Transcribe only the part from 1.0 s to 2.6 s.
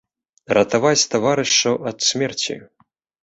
таварышаў ад смерці!!